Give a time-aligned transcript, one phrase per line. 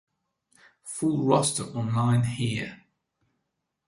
[0.81, 2.85] Full roster online here.